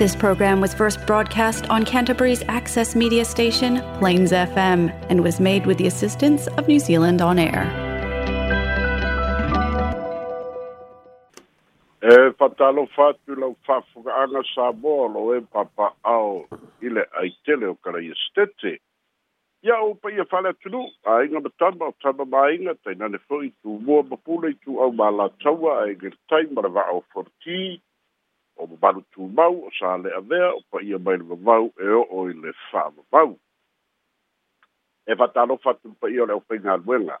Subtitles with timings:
[0.00, 5.66] This program was first broadcast on Canterbury's access media station, Plains FM, and was made
[5.66, 7.64] with the assistance of New Zealand On Air.
[12.12, 13.52] E patalo fatu lau
[14.22, 16.24] anga sa mōlo e papa au
[16.80, 18.14] ile aitele o kara i
[19.68, 23.52] Ia o pa ia whale tunu, a inga matama o tama mainga, tainane fo i
[23.62, 27.80] tu mua mapule i tu au māla taua, a inga tai marawao 14,
[28.60, 32.32] o mamalu tumau o sa le avea o paia mai le vavau e o'o i
[32.42, 33.30] le fa'avavau
[35.10, 37.16] e fa'atalofa atu paia o e le ʻaupaiga aluega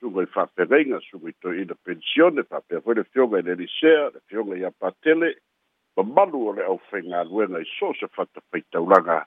[0.00, 4.20] suga i fa'apegaiga suga i toiina pensione fa'apea foi le fioga i le elisea le
[4.28, 5.28] fioga ia patele
[5.96, 9.22] mamalu o le ʻaupaiga aluega i so se fatafaitaulaga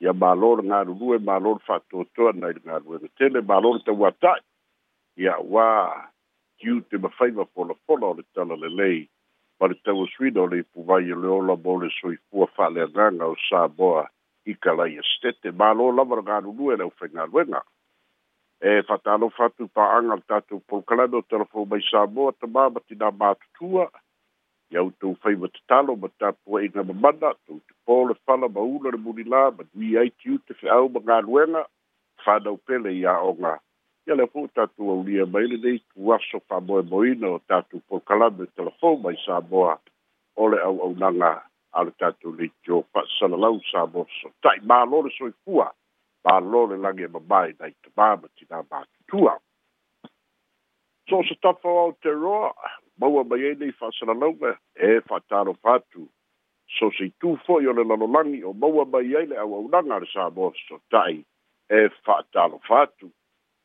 [0.00, 4.10] ia mālō e le galulue mālō le fa'atoatoa nai le galuega tele mālō le tauā
[4.22, 4.42] ta'i
[5.24, 5.68] ia auā
[6.58, 9.06] kiu te mafai mapolapola o le tala lelei
[9.60, 13.36] ma le tau swina o le ipuvai o le ola mo le soifua fa'aleagaga o
[13.48, 14.02] saboa
[14.50, 17.60] i kalai estete ma lo lava lagalulu e le aufaigaluega
[18.68, 23.84] e fa'atalofa atu pa'aga le tatou polokalame o telefon mai saboa tamā ma tinā matutua
[24.74, 28.98] iau tou fai ma tatalo ma tapuaʻiga mamana tou tupō le fala ma ula le
[29.04, 31.62] mulilā ma nui ai tiute fe'au ma galuega
[32.24, 33.54] fanau pele iaʻoga
[34.06, 39.36] ia le ho'u tatou aulia mai lenei tuaso fa'amoemoina o tatou polokalame telefon mai sa
[39.50, 39.74] moa
[40.42, 41.32] o le au'aunaga
[41.78, 45.66] a le tatou leitio fa'asalalau sa moa so ta'i mālo le soifua
[46.24, 49.38] mālo le lagi e mamae nai tamā ma tinā matutua
[51.08, 52.52] so o se tafa o aotearoa
[53.00, 56.08] maua mai ai nei fa'asalalauga e fa'atalofa e atu
[56.78, 60.12] so se itū fo'i o le lalolagi o maua mai ai le au'aunaga a le
[60.14, 61.20] sa moa so ta'i
[61.72, 63.10] e fa'atalofa atu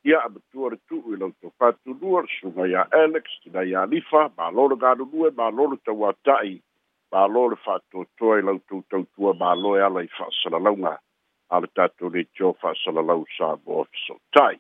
[0.06, 5.66] Ia atua le tu'u i lau taufatunua, sugaia Alex, tulaia Alifa, mālō le galulue, mālō
[5.72, 6.54] le tauāta'i,
[7.12, 8.56] mālō le fa'atoatoa i lau
[8.90, 10.94] tautua mālō e ala i fa'asalalauga
[11.52, 14.56] a le tatou leitio fa'asalalau sa vo fesotai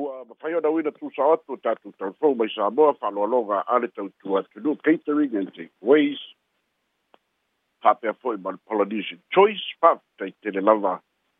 [0.00, 4.40] ua mafai ona uina tusa atu o tatou mai sa moa fa'aloaloga a le tautua
[4.44, 6.20] atunu catering and takeaways
[7.82, 10.92] fa'apea fo'i ma le polynesian choice fa'afetai tele lava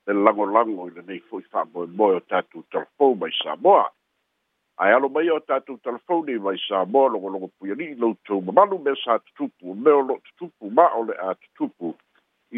[0.07, 3.85] le lagolago i lenei fo'i fa'amoemoe o tatou telefou mai samoa
[4.83, 8.97] ae alo maia o tatou telefou nei mai samoa logologo pui ali'i loutou mamalu mea
[9.05, 11.95] sa tutupu o mea o lo'o tutupu ma o le a tutupu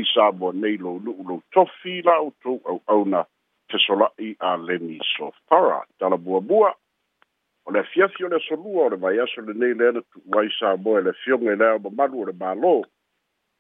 [0.00, 3.26] i samoa nei lou nu'u lou tofi la outou au'auna
[3.68, 6.70] tesola'i a leni sofara talabuabua
[7.66, 11.00] o le afiafi o le asolua o le vaeaso lenei lea na tu'u ai samoa
[11.00, 12.74] e le afioga i lea o mamalu o le mālō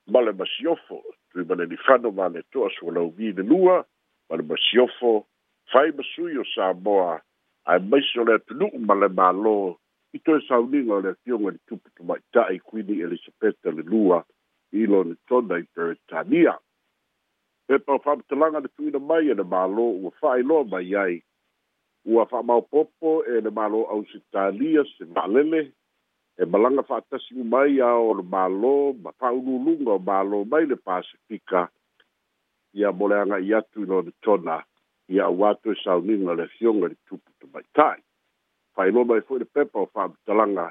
[0.06, 1.02] male masiofo
[1.32, 3.86] tui male ni fano ma le toa su lau vi le lua
[4.28, 5.26] male masiofo
[5.70, 7.22] fai masui o Samoa
[7.64, 9.78] ai maisi o le atunuku male ma lo
[10.12, 14.24] i toi sauninga o le atiunga ni tupu tu mai tae kuini Elisabetta le lua
[14.72, 16.58] ilo ni tona i Peritania
[17.68, 20.64] e pa fa te langa de tuina mai e de malo u fa i lo
[20.64, 21.22] mai ai
[22.04, 25.70] u fa mau popo e de malo au sitalia se malele
[26.38, 31.68] e malanga fa'atasi mai a o le mālō ma fa'aululuga o mālō mai le pasifika
[32.80, 34.56] ia moleaga i atu i lona tona
[35.12, 37.98] ia au atu e sauniga le afioga i le tupu tamaitai
[38.74, 40.66] fa'ailoa mai fo'i le pepa o fa'amatalaga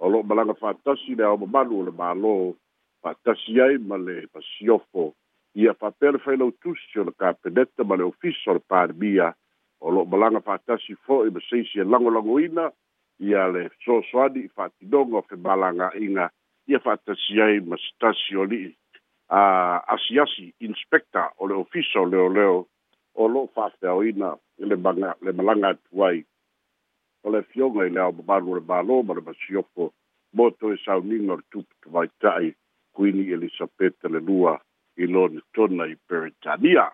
[0.00, 2.32] o lo'o malaga fa'atasi le aomamalu o le mālō
[3.04, 5.12] fa'atasi ai ma le masiofo
[5.54, 9.28] ia fa'apea le failautusi o le kapeneta ma le ofisa o le palemia
[9.80, 12.72] o lo'o malaga fa'atasi fo'i ma seisi e lagolagoina
[13.22, 16.24] ia le soasoani i faatinoga o febalagaʻiga
[16.70, 18.70] ia faatasi ai ma setasi o lii
[19.38, 19.40] a
[19.94, 22.66] asiasi inspecta o le ofisa o leoleo
[23.22, 24.30] o loo faafeaoina
[25.22, 26.18] le malaga atu ai
[27.24, 29.84] o le fioga i le ao mamalu o le mālō ma le masiofo
[30.34, 32.54] mo toe sauniga o le tupetuvaitaʻi
[32.94, 34.58] kuini elisapeta le lua
[35.02, 36.86] i lona tona i peretania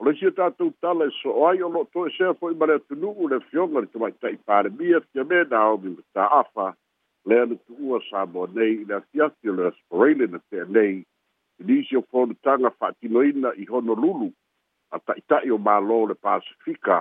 [0.00, 2.74] O le sia tātou tala e so ai o lo to sea foi ma le
[2.78, 6.66] atunuu le fioga le tamaitaʻi palemia fia me naomi ma tā'afa
[7.30, 8.24] le tu'ua sa
[8.58, 13.64] nei i le atiati o le asparele na te'anei i nisi o fonutaga fa'atinoina i
[13.70, 14.28] honolulu
[14.98, 16.98] a ta'ita'i o mālō le pasifika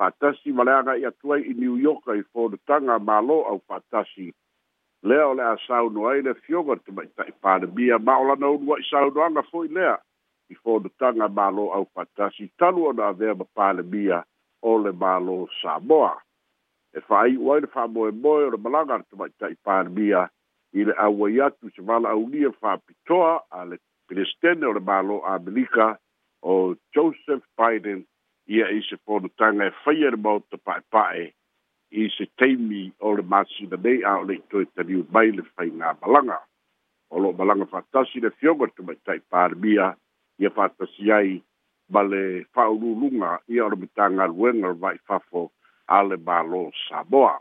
[0.00, 0.76] fa'atasi ma le
[1.12, 4.30] atu ai i new york i fonutaga mālō au fa'atasi
[5.08, 8.54] lea o le a le fioga le tamaita'i palemia ma o lana
[8.90, 9.98] saunoaga fo'i lea
[10.52, 14.18] i fonotaga mālo au patasi talu ona avea ma palemia
[14.70, 16.12] o le mālo samoa
[16.98, 20.20] e fa'aiu ai le fa'amoemoe o le malaga le tamaʻitaʻi palemia
[20.78, 23.76] i le auai atu se valaaulia fa'apitoa a le
[24.08, 25.86] pelestene o le mālo amelika
[26.52, 28.04] o joseph biden
[28.56, 31.24] ia i se fonotaga e faia le maota pa'epa'e
[32.00, 35.96] i se taimi o le masina nei a o le itoe taliu mai le faigā
[36.00, 36.38] malaga
[37.12, 39.88] o loo malaga fa'atasi le fioga le tamaʻitaʻi palemia
[40.38, 41.42] ia fa'atasi ai
[41.88, 45.50] ma le fa'aululuga ia o le matagaluega le va'ifafo
[45.86, 47.40] a le malo saboa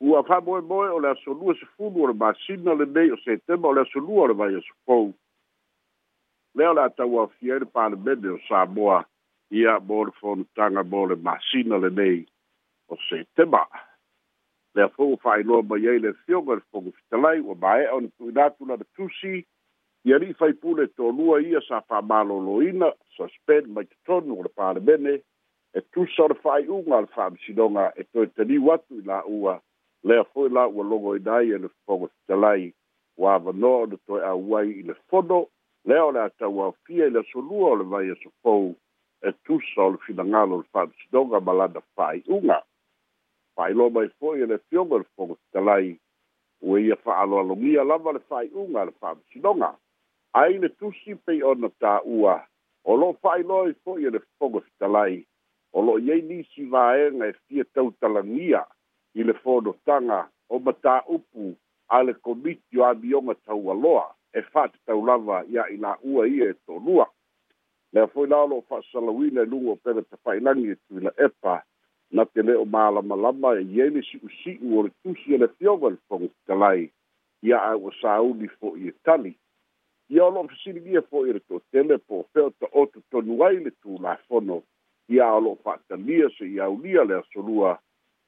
[0.00, 3.80] ua fa'amoemoe o le aso lua sefulu o le masina lenei o setema o le
[3.80, 5.14] aso lua o le vai asokou
[6.54, 9.04] lea o le a tauafia ai le palemene o saboa
[9.50, 12.24] ia mo le fonotaga mo le masina lenei
[12.88, 13.62] o setema
[14.74, 18.08] lea fou ua fa'ailoa mai ai le fioga le fogo fitalai ua mae'a o ni
[18.16, 19.44] tuina atu lana tusi
[20.04, 25.12] ia li'i faipule tolua ia sa fa'amalōlōina suspend mai totonu o le palemene
[25.74, 29.54] e tusa o le fa'ai'uga a le fa'amasinoga e toe taniu atu i la'ua
[30.08, 32.72] lea fo'i la'ua logoina ai e le fofogo tatalai
[33.20, 35.38] ua avanoa o le toe au ai i le fono
[35.86, 38.74] lea o le atau aofia i le asolua o le vai asofou
[39.22, 42.58] e, e tusa o le finagalo o le fa'amasinoga ma lana fa'ai'uga
[43.54, 45.94] fa'ailoa mai fo'i e le fioga i le fofogo tatalai
[46.66, 49.70] ua ia fa'aaloalogia lava le fa'ai'uga a le fa'amasinoga
[50.34, 52.36] ai le tusi pei ona tāua
[52.84, 55.18] o loo fa'ailoa i fo'i e le fogo fitalai
[55.72, 58.62] o lo'o iai nisi vaega e fia tautalagia
[59.14, 61.52] i le fonotaga o matāupu
[61.92, 67.06] a le komiti o amioga taualoa e fa'atataulava ia i la'ua ia e tolua
[67.92, 71.60] lea fo'i la o lo'o fa'asalauina e luga o pele tafa'ailagi e tuila epa
[72.10, 75.90] na te le o mālamalama e iai le si'usi'u o le tusi e le fioga
[75.92, 76.88] le fogo fitalai
[77.42, 79.36] ia a ua sauli fo'i e tali
[80.12, 84.58] ia olo fasiligia fo'i le totele po feo ta oto tonu ai le tulafono
[85.08, 87.78] ia o lo'o fa'atalia se iaulia le asolua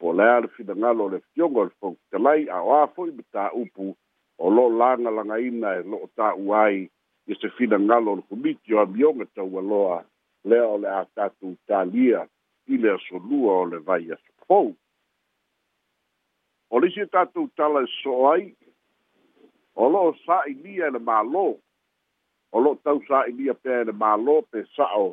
[0.00, 3.90] po lea le finagalo o le fioga o le fokitalai aʻoā fo'i ma taupu
[4.40, 6.88] o lo'o lagalagaina e lo'o ta'u ai
[7.28, 9.98] ia se finagalo o le komiti o amioga taualoa
[10.44, 12.24] lea o le a tatou talia
[12.72, 14.72] i le asolua o le vai asofou
[16.72, 18.48] o le isi e tatou tala e so'o ai
[19.76, 21.46] o lo'o sa'ilia e le mālō
[22.54, 25.06] o lo tau sa i lia pe le ma lo pe sa o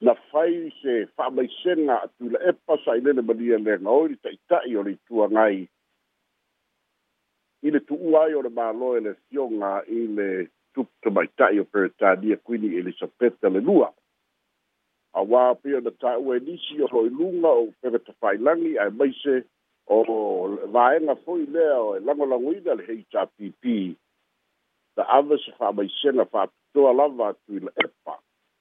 [0.00, 0.52] na fai
[0.82, 3.92] se fa mai senga tu le e pa sa i le ma lia le nga
[4.02, 5.58] oi ta i ta i o le tua ngai
[7.66, 10.28] i le tu uai o le ma lo e le fionga i le
[10.72, 13.60] tu tu mai ta i o per ta dia quini e le sa peta le
[13.68, 13.88] lua
[15.18, 18.72] a wā pia na ta ue nisi o hoi lunga o pere ta fai langi
[18.80, 19.34] ai mai se
[19.96, 20.00] o
[20.74, 23.80] vaenga foi lea o e lango lango ida le hei ta pipi
[24.96, 28.14] the ava se fa mai sena fa to ala va tu la epa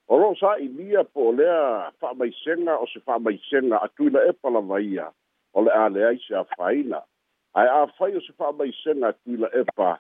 [0.07, 1.47] o sa i mia po le
[1.99, 5.07] fa mai sena o se fa mai sena atu la epa la vaia
[5.55, 6.99] o ale ai se faina
[7.55, 9.95] ai a fai o se fa mai sena tu la epa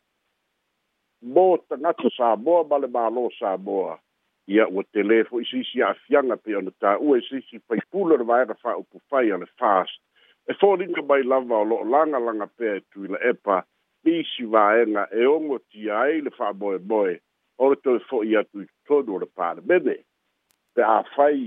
[1.35, 3.95] mo ta na to sa bo ba le ba lo sa bo
[4.47, 8.19] ia o telefo isi si a fianga pe ona ta o isi si pai pulo
[8.19, 9.99] le vaia fa o pu fai ona fast
[10.51, 13.63] e fo linga mai lava o lo langa langa pe tu la epa
[14.11, 17.19] isi vaega e ogotia ai le fa'amoemoe
[17.57, 19.95] o le toe fo'i atu i totonu o le palemene
[20.73, 21.41] pe afai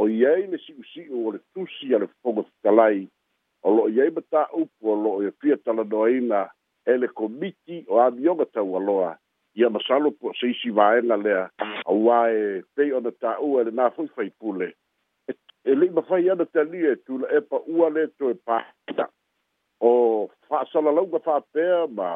[0.00, 2.98] o i ai le si'usi'u o le tusi a le fofoga fikalai
[3.66, 6.40] o lo'i ai matāupu o lo'o e fia talanoaina
[6.90, 9.12] e le komiti o amioga taualoa
[9.54, 11.44] ia masalo po se isi vaega lea
[11.86, 14.72] auā e pei ona tā'ua e lenā fo'i faipule
[15.70, 19.06] e le'i mafai ana talia e tula epa ua le toe pāita
[19.82, 21.64] o fa sala lau ga fa pe
[21.98, 22.10] ma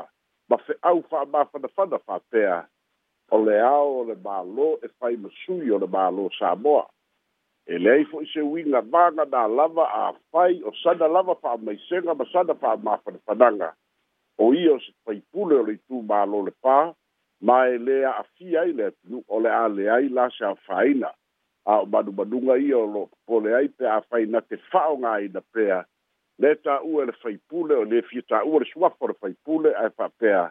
[0.49, 2.43] ma fe au fa ma fa da fa da fa pe
[3.35, 5.29] o le ao le ba lo e fa i mu
[5.75, 6.79] o le ba lo sa mo
[7.67, 10.71] e le e i fo se wi na ba na da lava a fa o
[10.83, 13.51] sa da lava fa ma i se ga ma sa da fa ma fa da
[13.51, 13.71] nga
[14.39, 16.95] o i o se fa i pu le le tu ba lo le pa
[17.43, 20.55] ma e le a fi ai le tu o le a le ai la sa
[20.69, 20.87] fa
[21.67, 24.41] a o badu badunga i o lo po le ai pe a fa i na
[24.41, 25.83] te fa o nga i da pea
[26.39, 29.73] le tāua e le faipule o le fia tāua e le suafa o le faipule
[29.79, 30.43] ae faapea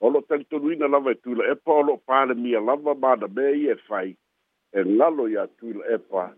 [0.00, 4.08] o lo talitonuina lava e tuila epa o lo'o palemia lava manamē ia e fai
[4.72, 6.28] e galo iā tuila epa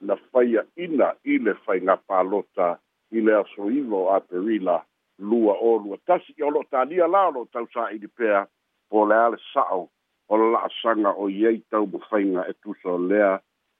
[0.00, 2.76] na faiaʻina i le faigā palota
[3.12, 4.78] i le asoiva o aperila
[5.18, 8.46] lua o lua tasi ia o lo'o talia la o lo'o tausā'ili pea
[8.90, 9.88] po le a sa'o
[10.28, 13.34] o le la'asaga o iai taumafaiga e tusa o lea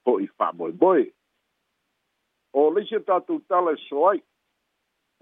[0.06, 1.06] ho'i fa'amoemoe
[2.52, 4.20] o leisi tatou tala e so ai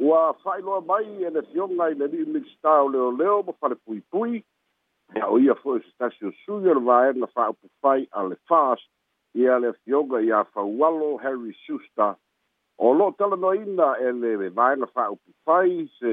[0.01, 4.41] ua fa'ailoa mai e le fioga i le li'imilista o leoleo ma fale puipui
[5.15, 8.37] ea o ia fo'i e se tasi o sui o le vaega fa'aupufai a le
[8.49, 8.81] fas
[9.35, 12.15] ia le fioga iā faualo harry suster
[12.79, 16.13] o lo'o talanoaina e le vaega fa'aupufai se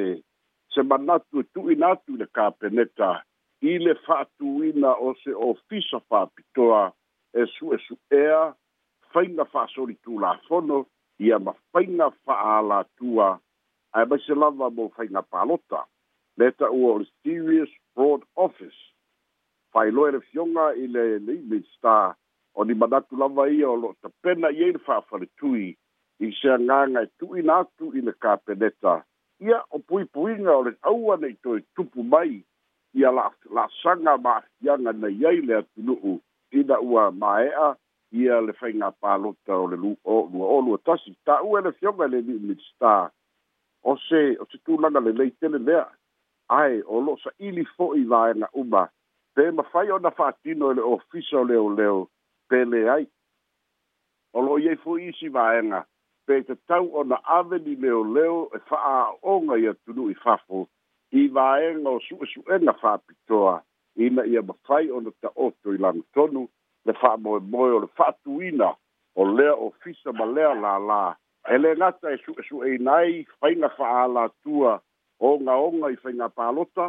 [0.73, 3.11] se manatu e tu'ina atu i le kapeneta
[3.71, 6.91] i le fa'atuina o se ofisa fa'apitoa
[7.39, 8.51] e suʻesuʻea
[9.13, 10.85] faiga fa'asolitulafono
[11.23, 13.39] ia ma faiga fa'aalatua
[13.97, 15.79] Ai mai lava mo whainga pālota,
[16.37, 18.77] le ta ua o Serious Fraud Office.
[19.73, 22.13] Whai loe re fionga i le Living Star,
[22.53, 25.73] o ni manatu lava ia o lo ta pena i eira whaafare tui,
[26.21, 28.99] i se nganga e tui nā tu i le kāpeneta.
[29.47, 32.37] Ia o pui puinga o le aua nei toi tupu mai,
[32.93, 33.25] ia la,
[33.57, 36.13] la sanga maafianga na iai le atunuu,
[36.59, 37.67] ina ua maea,
[38.13, 41.17] ia le whainga pālota o le lu o lua o lua tasi.
[41.25, 43.09] Ta ua le fionga le Living Star,
[43.87, 45.85] o se o se tulaga lelei tele lea
[46.59, 48.83] ai o fo i fo'i vaega uma
[49.35, 51.99] pe mafai ona fa'atino e le ofisa o leoleo
[52.49, 53.05] pele ai
[54.35, 55.79] o lo'o iai fo'i isi vaega
[56.25, 56.33] pe
[56.67, 57.17] ave ona
[57.75, 58.49] leo leo
[59.55, 60.59] e i atunu i fafo
[61.11, 63.55] i vaega o su'esu'ega fa'apitoa
[64.15, 65.77] na ia na ta oto i
[66.13, 66.41] tonu
[66.85, 66.93] le
[67.51, 68.69] moe o le fa'atuina
[69.15, 70.53] o lea ofisa ma lea
[70.87, 71.15] la.
[71.47, 74.73] ele ngata e su e su e nai fai nga fa ala tua
[75.27, 76.85] o nga o nga i fai nga pa lota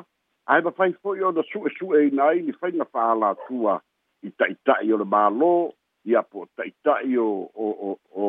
[0.51, 3.01] ai ba fai fo yo da su e su e nai ni fai nga fa
[3.13, 3.79] ala tua
[4.27, 5.53] i tai tai o le malo
[6.11, 8.27] i a po tai tai o o o o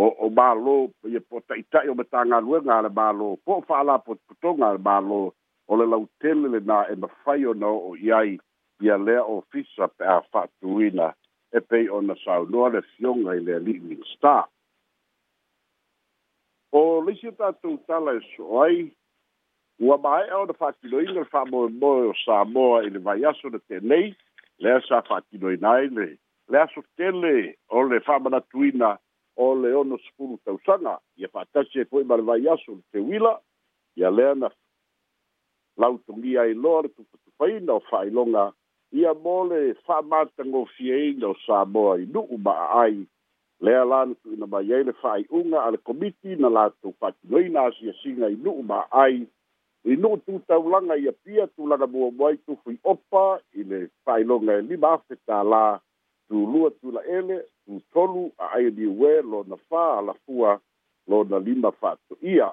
[0.00, 3.60] o o malo i a po tai tai o metanga lua nga le malo po
[3.68, 5.36] fa ala po to nga le malo
[5.68, 8.40] o le lautele le na e ma fai o na o iai
[8.80, 11.12] i a lea o fisa pe a fatuina
[11.52, 14.48] e pei o na saunua le fionga i le living star
[16.76, 18.92] o leisi tatou tala e so ai
[19.80, 24.06] ua maeʻa ona faatinoina le faamoemoe o sa moa i le vaiaso na tenei
[24.62, 26.06] lea sa faatinoina ai le
[26.52, 27.32] le aso tele
[27.76, 28.90] o le faamanatuina
[29.44, 33.32] o le ono sekulu tausaga ia faatasi e foʻi ma le vaiaso le teuila
[33.96, 34.48] ia lea na
[35.80, 38.44] lautogia ai loa le tupatupaina o faailoga
[38.92, 43.06] ia mo le faamatagofieina o sa moa i nuu ma aai
[43.60, 48.36] lea la nutuina mai ai le fa'aiʻuga a le komiti na latou fa'atinoina asiasiga i
[48.44, 49.26] nu'u ma'ai
[49.84, 54.58] i nu'u tutaulaga ia pia tulaga muamua ai tufu i opa i le fa'ailoga e,
[54.58, 55.78] e lima afe tālā
[56.28, 60.60] tulua tula'ele tutolu a'ai liue lona fā alafua
[61.08, 62.50] lona lima fa'ato'ia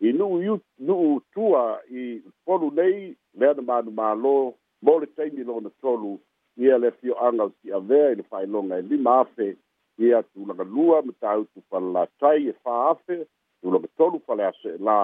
[0.00, 4.36] i nu'u nu'u tua i folu nei lea na manumālō
[4.82, 6.18] mo le taimi lona tolu
[6.56, 9.56] ia le fio'aga o si'avea i le fa'ailoga e lima afe
[9.98, 13.16] e atu ulaga lua ma tautu falalatai e fāafe
[13.62, 14.98] tulaga tolu faleaseʻelā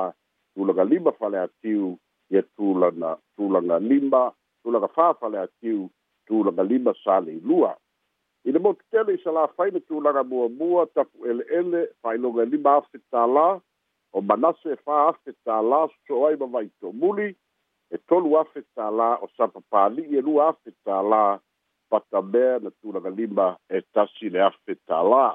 [0.55, 1.99] tulaga lima faleatiu
[2.31, 4.33] ia tulana tulaga lima
[4.63, 5.91] tulaga fā faleatiu
[6.29, 7.73] tulaga lima salei lua
[8.45, 13.49] i le motutele i salafai na tulaga muamua tapu eleele faailoga e lima afe tālā
[14.15, 17.29] o manase e fāafe tālā soso ai ma vaitoʻumuli
[17.95, 21.25] e tolu afe tālā o sapapāliʻi e lua afe tālā
[21.91, 25.27] fata mea na tūranga lima e tasi le afe tā lā.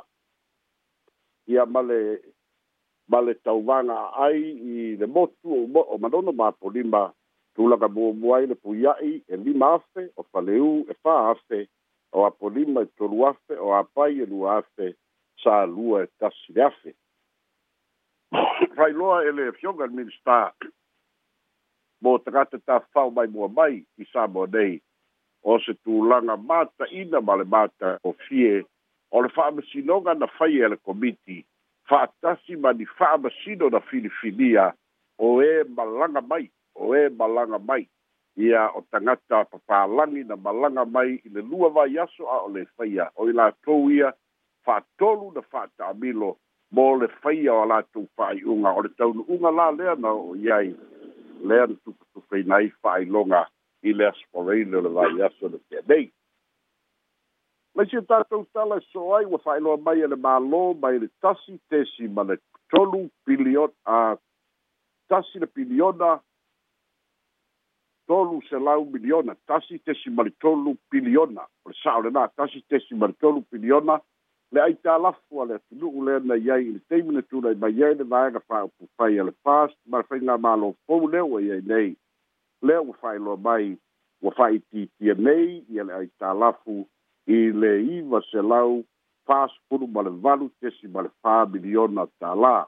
[1.49, 1.99] Ia male,
[3.09, 7.03] male tauwanga ai i le motu o, mo, o manono māpo lima
[7.57, 11.63] tūranga muamuai le puiai e lima afe o faleu e fā afe
[12.17, 14.93] o apo lima e tolu afe o apai e lua afe
[15.43, 16.95] sa lua e tasi le afe.
[18.77, 20.53] Whailoa ele e fionga minister
[22.03, 24.77] mō tagata tā whao mai mua mai i sā mō nei
[25.43, 28.63] o se tulaga mataʻina ma le mata ofie
[29.11, 31.45] o le fa'amasinoga na fai e le komiti
[31.89, 34.65] fa'atasi ma ni fa'amasino na filifilia
[35.19, 36.45] o ē e malaga mai
[36.83, 37.83] o ē e malaga mai
[38.45, 42.65] ia o tagata papalagi na malaga mai i le lua vai aso a o le
[42.75, 44.11] faia o i latou ia
[44.67, 46.29] fa'atolu na fa'ataamilo
[46.75, 50.67] mo le faia o latou fa'aiʻuga o le taunu'uga lalea na o i ai
[51.47, 53.47] lea na tukutukaina ai fa'ailoga
[53.83, 56.11] illes moreilo le vai aso le fianei
[57.75, 61.59] laisi e tatou tala so ai ua fa'ailoa mai e le mālō mai le tasi
[61.69, 62.37] tesi ma le
[62.69, 64.17] tolu pilion a
[65.09, 66.19] tasi le piliona
[68.07, 73.07] tolu selau miliona tasi tesi ma le tolu piliona o le sa'olenā tasi tesi ma
[73.07, 73.99] le tolu piliona
[74.51, 77.79] le ai tālafu a le atunu'u lea na iai i le taimi na tulai mai
[77.83, 81.61] ai le vaega fa'aupufai a le fast ma le faigā mālō fou lea ua iai
[81.71, 81.95] nei
[82.61, 83.77] lea ua faailoa mai
[84.21, 86.87] ua faitiitia nei ia le aitalafu
[87.27, 88.83] i le iva selau
[89.25, 89.51] fas
[89.91, 92.65] ma le valu tesi ma le fā miliona tālā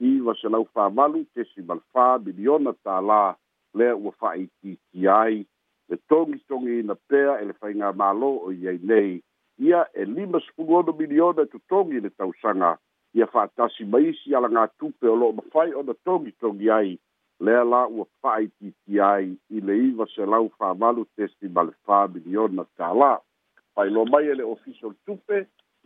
[0.00, 3.34] iva selau fāvalu tesi ma le fā miliona tālā
[3.74, 5.46] lea ua fa'aitiitia ai
[5.88, 9.20] le togitogiina pea e le faigā mālō o iai nei
[9.58, 12.78] ia e lima sepulu ono miliona e totogi le tausaga
[13.14, 16.98] ia fa'atasi ma isi alagā tupe o lo'o mafai ona togitogi ai
[17.40, 22.64] lea la ua fa'aitiiti ai i le iva selau fāvalu tesi ma le familion na
[22.76, 23.18] pai
[23.74, 25.36] failoa mai e le official tupe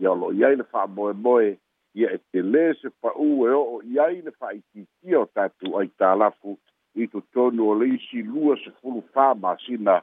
[0.00, 1.50] ia o lo'o i ai le fa'amoemoe
[1.99, 6.56] ia e telē se pa'ū e o'o i ai le fa'aitiitia o tatou ai tālafu
[7.02, 9.99] i totonu o le isi lua sefulu fāmasina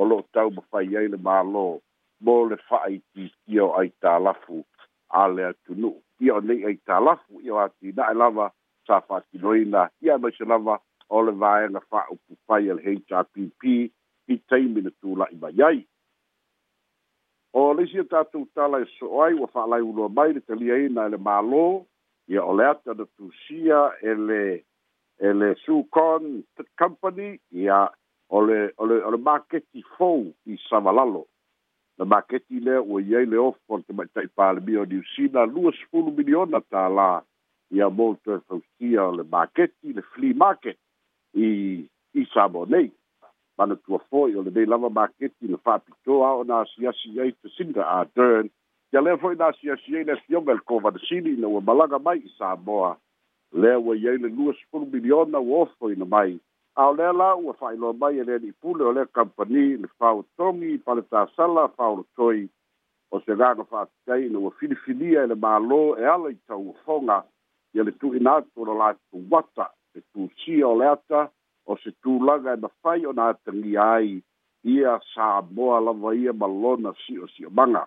[0.00, 1.66] o lo'o tau mafai ai le mālō
[2.24, 4.64] mo le fa'aitiitia o ai tālafu
[5.20, 8.48] a le atunu'u ia o nei ai tālafu ia o atina'i lava
[8.86, 10.80] sa fa'atinoina ia mai se lava
[11.14, 15.78] o le vae na fa'aupu fai a le hrpp i taimi na tula'i mai ai
[17.62, 21.12] o le isi e tatou tala e so'o ai ua fa'alaiuloa mai le taliaina e
[21.14, 21.62] le mālō
[22.34, 24.40] ia o le ata na tusia e le
[25.28, 26.26] e le sucon
[26.80, 27.28] company
[27.64, 27.78] ia
[28.36, 31.22] o le o le o le maketi fou i savalalo
[32.00, 36.60] le maketi lea ua iai le ofo le tamaʻitaʻi palemia o niusila lua sefulu miliona
[36.74, 37.08] tālā
[37.78, 40.78] ia mo toe fausia o le maketi le flea market
[41.34, 42.90] i i Samoa nei
[43.58, 48.04] mana tua fo'i o lenei lava maketi le fa'apitoa o na asiasi ai tasinga a
[48.16, 48.46] dern
[48.92, 52.18] ia lea fo'i na asiasi ai na afioga i le kovanasili ina ua malaga mai
[52.18, 52.96] i samoa
[53.52, 56.38] lea ua iai le mai
[56.74, 60.78] a o lea hele ua fa'ailoa mai e lea ni'ipule o lea fout Toy, fautogi
[60.78, 62.48] pa le tasala faolotoi
[63.10, 63.32] o se
[64.58, 67.22] filifilia e le mālō e ala i tauafoga
[67.74, 67.90] ia le
[69.94, 71.20] se tusia o le ata
[71.66, 72.54] o se tulaga
[72.94, 74.22] e o ona atagia ai
[74.64, 76.32] ia samoa lava ia
[77.36, 77.84] si o manga.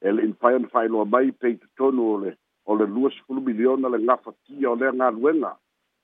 [0.00, 2.30] e le'ina fai ona loa mai pei tonu o le
[2.66, 5.52] o le lua sefulu miliona le ngafa kia o ngā galuega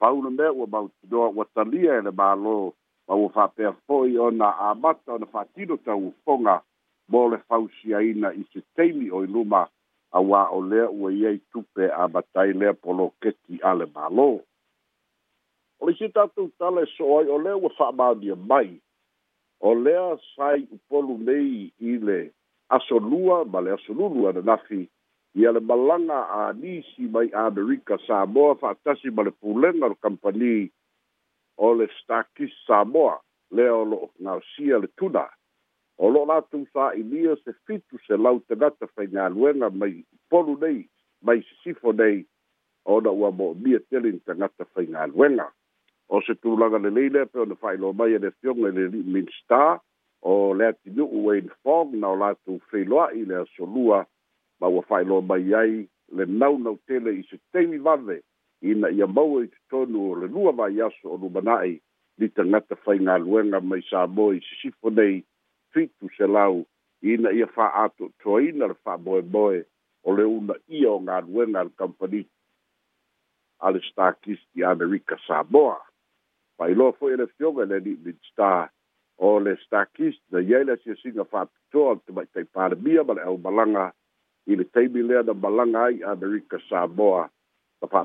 [0.00, 0.66] pauna mea ua
[1.10, 2.56] doa ua talia e le mālō
[3.06, 6.56] ma ua fa'apea fo'i ona amata ona fa'atino taufoga
[7.12, 9.62] mō le fausiaina i se teimi o i luma
[10.30, 12.72] wā o lea ua iei tupe matai lea
[13.22, 14.28] keti a le mālō
[15.80, 18.70] o le isi tatou tala e so ai o lea ua fa'amaonia mai
[19.60, 22.18] o lea sai upolu nei i le
[22.68, 24.82] asolua ma le asolulu ananafi
[25.34, 30.70] ia le malaga a nisi mai amerika samoa fa'atasi ma le pulega o le kampani
[31.56, 33.16] o le stakis samoa
[33.50, 35.24] lea o lo'o gaosia le tuna
[35.98, 40.80] o lo'o latou fa'ailia se fitu se lau tagata faigaluega mai upolu nei
[41.22, 42.26] mai sisifo nei
[42.84, 45.48] ona ua mo'omia tele ni tagata faigaluega
[46.10, 49.04] o se tulaga lelei lea pe ona fa'ailoa mai e le fioga i le li'i
[49.14, 49.60] minsta
[50.32, 54.00] o le atinu'u wayne fog na o latou feiloa'i le asolua
[54.60, 55.74] ma ua fa'ailoa mai ai
[56.16, 58.16] le naunau tele i se taimi vave
[58.70, 61.74] ina ia maua i e totonu o le lua vaiaso o lumana'i
[62.18, 65.16] li tagata faigaluega mai sa mo i sisifo nei
[65.72, 66.64] fitu selau
[67.12, 69.58] ina ia fa'ato'otoaina le fa'amoemoe
[70.08, 72.22] o le una ia o galuega a le kampani
[73.64, 75.78] a le stakis i amerika samoa
[76.60, 78.68] failoa fo'i le fioga le li'ilid star
[79.26, 83.84] o le starkist na iai le to fa'apitoa o te maʻitaipalemia ba le balanga
[84.50, 87.30] i le taimi lea na malaga ai amerika samoa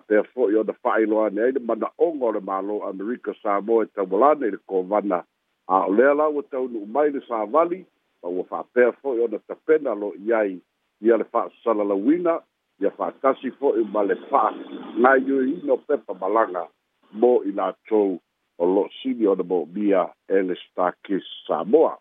[0.08, 0.24] na
[0.56, 4.48] yo da ona fa'ailoa ane ai le da o le mālō amerika samoa e taualana
[4.48, 5.20] i le kovana
[5.68, 7.86] a o lea la ua taunu'u mai le savali
[8.24, 10.62] ma ua fa'apea fo'i ona tapena lo'i ai
[11.02, 12.40] ia le fa'asasalauina
[12.82, 16.64] ia fa'atasi fo'i ma le fa'agaiuina o pepa malaga
[17.12, 18.18] mo i latou
[18.58, 21.98] o lo sidi o de bobia el stakis samoa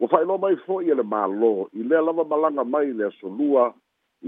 [0.00, 3.64] o fai lo mai fo i le malo i le lava malanga mai le solua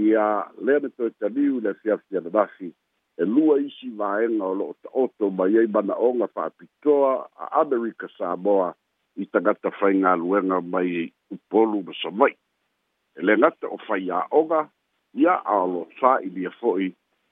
[0.06, 0.28] i a
[0.66, 2.68] le de to tadiu le fiafia de basi
[3.20, 4.66] e lua isi vaenga o lo
[5.02, 8.68] oto mai ai bana onga fa pitoa a america samoa
[9.16, 11.02] i tagata fai ngā luenga mai i
[11.34, 12.32] upolu masa mai.
[13.18, 14.68] E le ngata o fai a oga,
[15.14, 16.84] ia alo sa i lia foi,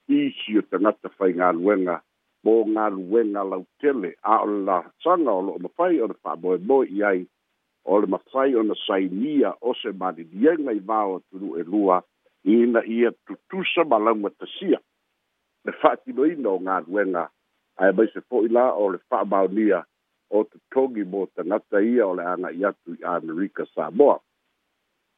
[0.08, 1.96] i si o tagata fai ngā luenga
[2.46, 7.22] mo galuega lautele a o le lasaga o lo'o mafai o le fa'amoemoe i ai
[7.84, 12.02] o le mafai na sainia o se maliliega i vao tulu'e lua
[12.44, 14.78] ina ia tutusa ma lauma tasia
[15.66, 17.24] le ina o galuega
[17.82, 19.82] ae mai se fo'i la o le fa'amaonia
[20.30, 22.22] o togi mo tagata ia o le
[22.54, 24.20] i atu i amerika samoa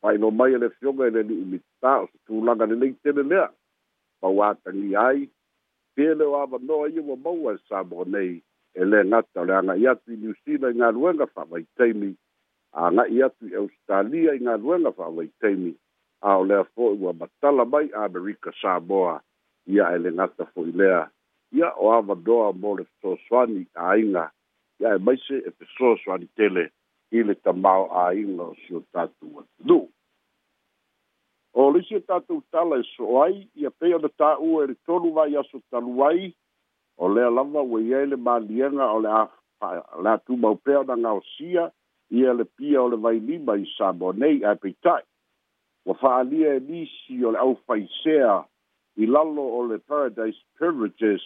[0.00, 3.52] fa'ailo mai e le fioga i le li'i o se tulaga lelei tele mea
[4.22, 5.28] mauā tagia ai
[5.98, 8.34] pia leo ava noa ia ua maua e samoa nei
[8.74, 12.10] e lē gata o le agaʻi atu i niusila i galuega faavaitaimi
[12.86, 15.72] agaʻi atu i australia i galuega faavaitaimi
[16.28, 19.16] a o lea foʻi ua matala mai amerika samoa
[19.74, 21.02] ia e le gata foʻi lea
[21.58, 24.24] ia o avanoa mo le fesoasoani aiga
[24.80, 26.64] ia e maise e fesoasoani tele
[27.16, 29.42] i le tamao aiga o sio tatou
[31.58, 35.08] o lisi e tatou tala e so ai ia pei ona tau e le tolu
[35.10, 36.30] vai aso talu ai
[36.96, 39.26] o lea lava ua iai le maliega o le a
[40.02, 41.64] le atumau pea ona gaosia
[42.18, 45.02] ia le pia o le vailima i samoa nei ae peita'i
[45.86, 48.30] ua fa'alia e nisi o le ʻaufaisea
[49.02, 51.24] i lalo o le paradise privileges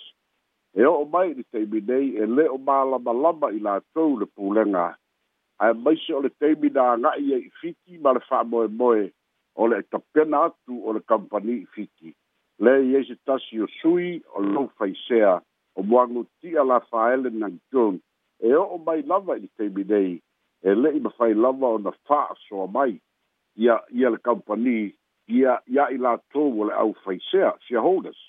[0.73, 4.87] e o'o mai i le taimi nei e lē o malamalama i latou le pulega
[5.63, 9.13] ae maise o le taimi na aga'i ai fiki ma le fa'amoemoe
[9.55, 12.15] o le tapena atu o le kampani fiti.
[12.59, 15.41] Le i eise tasi o sui o lau faisea
[15.77, 18.01] o moangu tia la faele na John
[18.41, 20.13] e o o mai lava i teimi nei
[20.63, 23.01] e le i mawhai lava o na faa soa mai
[23.57, 24.93] ia, ia le kampani
[25.29, 28.21] ia, ia i la tou o le au faisea si holders.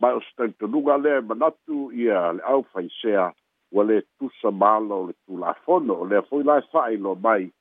[0.00, 3.32] Mai o stentanunga le manatu ia le au faisea
[3.72, 7.52] wale tusa mala o le tula fono o le fwila e fai lo mai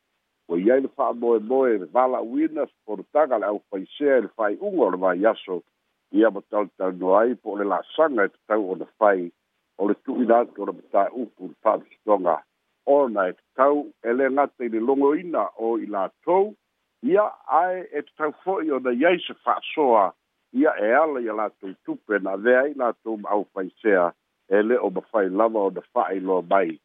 [0.47, 4.57] o ia ele fa moe moe vala winners por taga le au faisea ele fai
[4.61, 5.63] unga ora vai aso
[6.11, 9.31] ia mo tal tal no ai po le la sanga e tau o na fai
[9.77, 12.37] o le tui na ato ora mta upu le fai stonga
[12.85, 16.55] o na e tau ele ngate le longo ina o i la e tau
[17.03, 20.13] ia ai e tau foi o na iai se fa soa
[20.53, 24.11] ia e ala ia la tau tupe na vea i la tau au faisea
[24.49, 26.79] ele o ma fai lava o na fai loa mai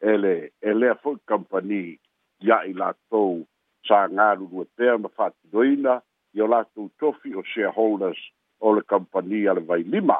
[0.00, 1.98] ele ele a fai kampanii
[2.42, 3.46] ia i latou
[3.86, 5.98] sagālulue pea ma fa'atinoina
[6.34, 8.18] i o latou tofi o shareholders
[8.60, 10.18] o le kampani a le vailima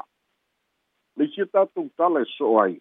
[1.17, 2.79] leisia tatou tala e so'o ai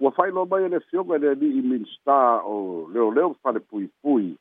[0.00, 2.18] ua failoa mai ele fioga le ali'i minista
[2.54, 4.34] o leoleo falepuipui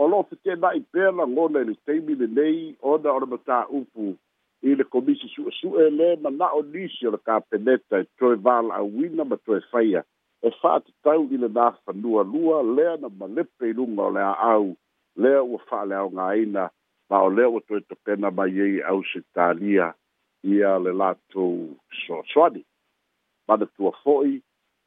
[0.00, 4.12] o lo'o fetena'i pea lagona i le taimi lenei ona o le matā'upu
[4.68, 9.60] i le komisi su'esu'e lē mana'o nisi o le kapeneta e toe vala'auina ma toe
[9.72, 10.04] faia
[10.42, 14.76] e fatu tau ile na fanua lua lea na malepe i runga o lea au
[15.16, 16.64] lea ua faa lea o ngā ina
[17.10, 19.86] ma o lea ua toi topena mai ei au se tālia
[20.52, 21.50] i a le lātou
[22.06, 22.62] soaswani
[23.48, 24.40] mana tua foi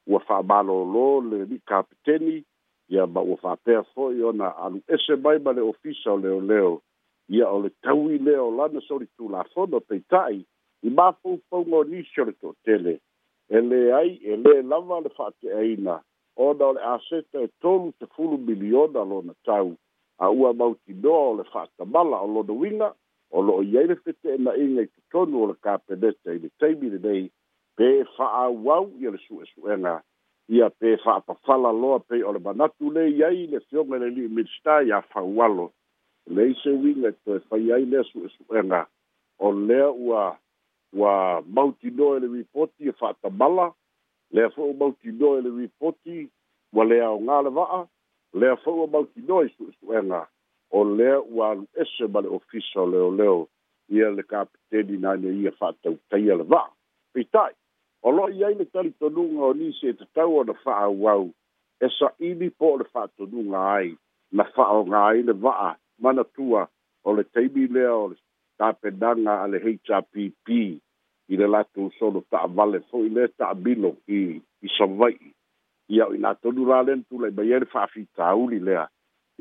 [0.10, 2.44] ua faa malo lo le ni kapiteni
[2.90, 6.18] ia ma ua faa pea foi o na alu ese mai ma le ofisa o
[6.18, 6.82] leo leo
[7.30, 10.46] ia o le tau i leo lana sori tu la fono peitai
[10.84, 13.00] i mafu pongo nisho le tele ia
[13.50, 16.02] e le ai e le lava le fate aina
[16.36, 19.76] o da le aseta e tolu te fulu miliona lo na tau
[20.18, 22.94] a ua mauti doa o le fata mala o lo na winga
[23.32, 26.50] o lo i aile fete e na inga i tonu o le kapeneta i le
[26.60, 27.32] teimi le nei
[27.76, 30.02] pe faa wau i le su e su enga
[30.56, 33.98] i a pe faa pafala loa pe o le manatu le i aile le fionga
[34.00, 35.72] le li i minsta i a fawalo
[36.34, 38.88] le i se winga i to e fai aile su e su enga
[39.40, 40.40] o lea ua
[40.94, 43.72] ua mautinoe le ripoti e fa'atamala
[44.32, 46.30] lea fo'u mautinoe le ripoti
[46.74, 47.80] ua le aogā le va'a
[48.34, 50.22] lea fo'u a mautinoe su'esu'ega
[50.72, 53.48] o lea ua alu ese ma le ofisa o leoleo
[53.90, 56.70] ia le kapiteni naina ia fa'atautaia le va'a
[57.14, 57.54] peita'i
[58.06, 61.32] o lo'i ai le talitonuga o nisi e tatau ona fa'aauau
[61.86, 63.98] e sa'ili po o le fa'atonuga e ai
[64.32, 66.68] na fa'aogā ai le va'a manatua
[67.04, 68.18] o le taimi lea o le
[68.58, 70.48] tapenaga a le hpp
[71.32, 74.24] i le latou solo ta'avale fo'i le ta'abino i
[74.64, 75.30] i savai'i
[75.94, 78.84] ia o i latonu lale na tula'i mai ai le fa'afitauli lea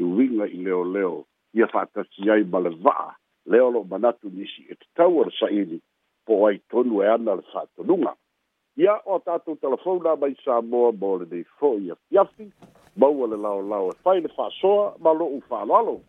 [0.01, 3.11] iuiga i leoleo ia fa'atasi ai ma le va'a
[3.51, 5.79] lea o lo'o manatu nisi e tatau a le sa'ini
[6.27, 8.15] po ai tonu e ana le fa'atonuga
[8.83, 12.47] ia o a tatou telefona mai sa moa mo lenei fo'i afiafi
[12.97, 16.01] maua le laolao e fai le fa'asoa ma lo'u fa'aloalo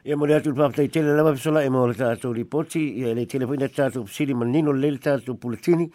[0.00, 4.06] Ia mole atu pāptai tele lama pisola e mole tātou ripoti, ia ele tele tātou
[4.08, 5.90] pisiri manino lele tātou pulatini,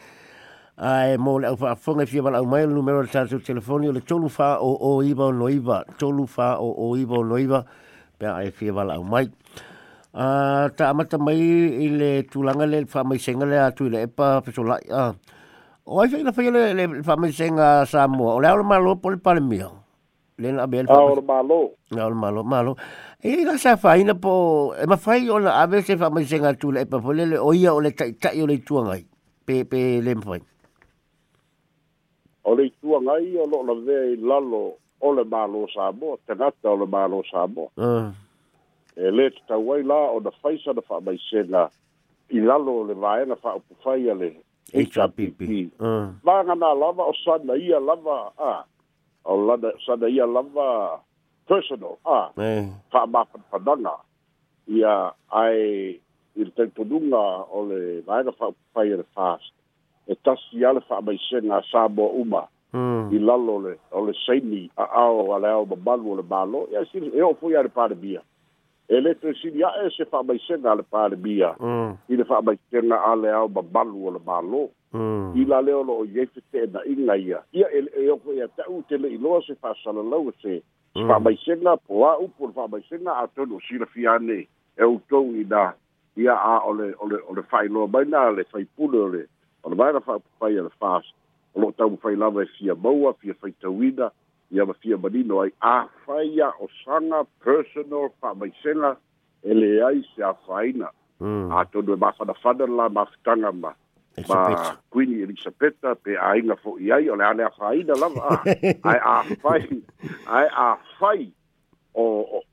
[0.78, 4.02] a e mole au whaafonga i e fiawala au mail numero tātou telefoni o le
[4.06, 7.64] tolu wha o o iwa o noiva, tolu wha o o iwa o noiva,
[8.20, 9.26] pia e fiawala au mai.
[10.14, 14.78] A ta amata mai i le tūlanga le whamaisenga le atu i le epa pisola,
[15.90, 19.72] o ai whaina whaina le whamaisenga Samoa, o le au malo po le palemia.
[20.42, 21.62] le na bel pa o malo
[21.96, 22.76] na o malo malo
[23.24, 26.52] e ga sa faina po e ma fai o la ave se fa mai senga
[26.60, 28.76] tu le pa po le le o ia o le tai tai o le tu
[28.84, 29.04] ngai
[29.48, 30.42] pe pe le mo fai
[32.44, 36.36] o le tu ngai o lo la ve lalo o le malo sa bo te
[36.36, 38.12] na ta o le malo sa bo ah.
[39.00, 41.72] e le ta wai la o da fai sa da fa mai senga
[42.36, 44.36] i lalo le vae na fa o pu fai ale
[44.76, 45.40] HRPP.
[45.78, 45.78] Mm.
[45.80, 46.10] Ah.
[46.26, 48.62] Vanga na lava o sana ia lava a ah
[49.26, 51.00] o lada sada ia lava
[51.48, 52.30] personal a
[52.92, 53.94] fa ma pa dona
[54.68, 56.00] ia ai
[56.36, 57.22] il tempo dunga
[57.54, 59.52] o le vai da fa fire fast
[60.08, 63.10] e tas ia le fa ma sen sabo uma hmm.
[63.12, 66.86] i lalo le o le seini a ao a le ba balu le balo ia
[66.86, 68.22] si e o fu ia le par bia
[68.88, 71.98] e le te si ia e se fa ma sen le par bia hmm.
[72.10, 75.34] i le fa ma sen a le ao ba balu le balo Mm.
[75.36, 77.40] Ila leo lo ye fite na inga ia.
[77.54, 80.62] Ia e e o ia ta u tele i loa se fa sala lo se.
[80.96, 81.08] Mm.
[81.08, 84.06] Fa mai senga po a u por fa mai senga a to no sira fi
[84.08, 84.48] ane.
[84.78, 85.74] E u to i da
[86.16, 89.26] ia a ole ole ole fa i loa mai na le fa i pulo le.
[89.64, 91.02] O le maina fa fa i ala fa.
[91.56, 94.12] O lo ta u fa i lava e fia maua, fia fa i ta uida.
[94.52, 98.96] Ia ma fia manino ai a fa ia o sanga personal fa mai senga.
[99.44, 100.88] Ele ai se a faina.
[101.20, 101.52] Mm.
[101.52, 103.70] A to no e ma fada fada la ma fitanga ma.
[103.72, 103.84] Mm
[104.28, 108.28] ma Queen Elizabeth pe ainga fo iai ole ane a fai na lava
[108.90, 109.62] ai a fai
[110.38, 110.68] ai a
[111.00, 111.32] fai
[111.94, 112.06] o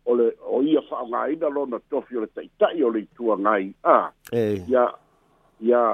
[0.04, 3.34] o le o ia fa nga ina lo na tofi ole tai tai ole tua
[3.38, 3.64] ngai
[3.96, 4.10] a
[4.74, 4.92] ya eh.
[5.70, 5.84] ya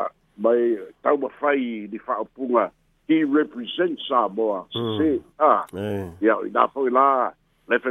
[0.45, 0.65] mai
[1.03, 1.61] tau ma fai
[1.93, 2.65] di fa opunga
[3.09, 4.97] he represents Samoa mm.
[4.99, 5.09] se
[5.51, 5.55] a
[6.21, 7.07] ya na fo la
[7.69, 7.91] le fe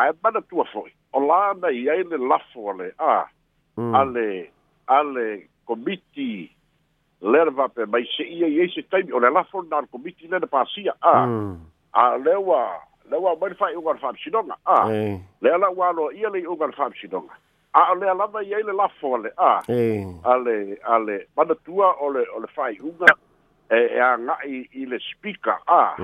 [0.00, 3.14] ae mana tua fo'i o la na i ai le lafo ale a
[3.80, 3.94] mm.
[4.00, 4.28] a le
[4.96, 5.28] ale le
[5.68, 6.30] komiti
[7.20, 10.46] lera vape mai se'ia i ai se taimi o le lafo na le komiti lena
[10.54, 11.58] pasia mm.
[11.92, 12.34] a a le
[13.24, 14.78] ua mai le fa'ai'uga le fa'amasinoga a
[15.44, 17.36] lea la'u aloa ia le i'uga le fa'amisinoga
[17.80, 19.78] a o lea lava i ai le lafo ale a le
[20.26, 20.56] ale
[20.96, 23.12] ale manatua o le o le fa'ai'uga
[23.74, 25.98] e e aga'i i le spika a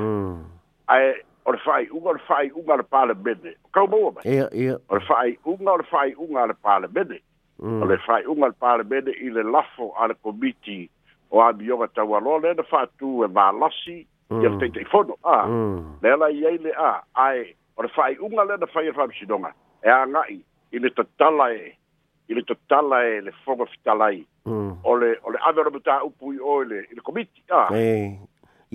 [0.97, 1.15] ae
[1.47, 5.73] ora fai unga fai unga le palemene kau maua mai ia ia ora fai unga
[5.77, 7.21] ora fai unga le palemene
[7.63, 7.83] mm.
[7.83, 10.91] o le fai unga le palemene i le lafo a le komiti
[11.31, 14.59] o amioga taualoa lea na fa'atū e malasi ia le mm.
[14.59, 15.95] taʻitaʻifono a mm.
[16.03, 17.47] le ala i ai le a ae
[17.79, 17.91] o le
[18.49, 20.41] lea na fai e fa'amasinoga e aga'i
[20.75, 21.71] i le tatala e
[22.29, 24.19] i le tatala e le foga fitalai
[24.85, 26.35] o le le ave ona matāupu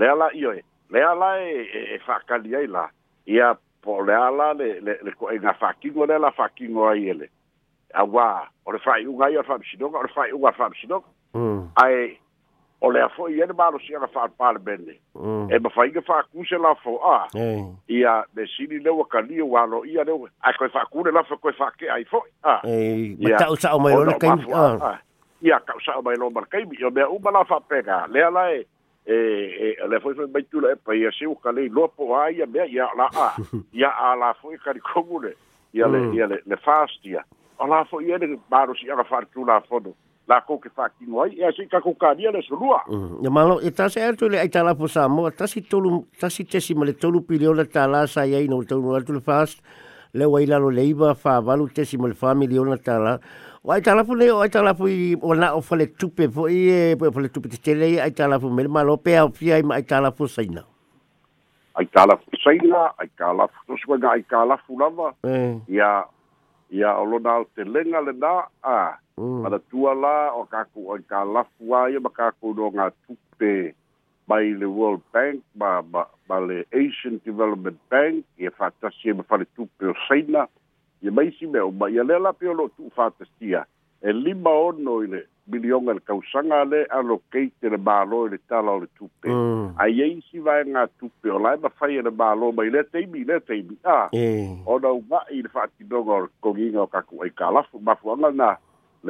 [0.00, 2.88] le ala io e le ala e e calia e la
[3.26, 6.30] eh, eh, eh, a po le ala le le le ko inga fakingo le la
[6.30, 7.28] fakingo ai ele
[7.94, 8.48] wa mm.
[8.66, 11.08] o le fai unga ia fa bisidoka o le fai unga fa bisidoka
[11.84, 12.16] ai
[12.80, 14.96] o le afo ia le si sia fa par bene
[15.52, 16.62] e fa i ke fa se mm.
[16.62, 17.18] la fo a
[17.86, 20.12] de si sini le wa kali wa lo ia le
[20.48, 23.48] a ko fa le la fo ko fa ke ai fo a e ma ta
[23.52, 23.56] ah.
[23.60, 26.90] sa o mai lo kai a ka sa o mai lo mar kai mi o
[26.90, 28.64] me u bala fa pega le ala e
[29.06, 31.68] e eh, e eh, le foi foi mai tula e pa ia se o kale
[31.68, 33.34] lo po ai me ia la a
[33.72, 35.36] ia a la foi kari kongule
[35.72, 36.30] ia le ia mm.
[36.30, 37.24] le le fastia
[37.56, 39.94] ala foi ia le baro mm, si ala far tula fodo
[40.30, 42.82] la ko ke fa ki noi e asi ka ko kania le solua
[43.24, 46.04] ia malo e ta se atu le ai tala po sa mo ta si tolu
[46.20, 49.62] ta si tesi mo le tolu pilio le tala sa ia ino tolu le fast
[50.14, 53.18] le wai lalo le iwa fa walu tesi mo le fa miliona tala.
[53.64, 56.56] O ai talafu le, o ai talafu i o na o fale tupe po i
[56.72, 59.28] e, po e fale tupe te tele i, ai talafu me le malo pe au
[59.32, 60.64] fia i ma ai talafu saina.
[61.76, 65.60] Ai talafu saina, ai talafu tosuanga, ai talafu lava, e.
[65.76, 65.90] ia,
[66.72, 68.32] ia o lo na o te lenga le na,
[68.64, 68.78] a,
[69.20, 69.58] mm.
[69.68, 73.76] tua la, o kaku, ai talafu a, ia ma kaku no ngā tupe, ia,
[74.30, 79.48] by the World Bank, by, by, by the Asian Development Bank, e whātasi e mawhare
[79.58, 80.44] tūpeo seina,
[81.02, 83.64] e maisi mea o mai ale la peo lo tū whātasia,
[84.06, 88.76] e lima ono i le milionga le kausanga le allocate le mālo i le tala
[88.78, 89.26] o le tūpe.
[89.34, 89.64] Mm.
[89.82, 93.24] A iei si vai ngā tūpe o lai mawhai e le mālo mai le teimi,
[93.26, 93.98] le teimi, a.
[94.14, 94.60] Mm.
[94.70, 98.52] O nau i le whātinonga o konginga o kaku ai kālafu, mafuanga nā,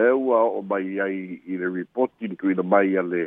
[0.01, 3.27] le ua o mai ai i le reporting tu i le mai a le